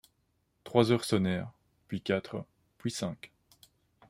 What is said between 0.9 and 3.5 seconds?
heures sonnèrent, puis quatre, puis cinq.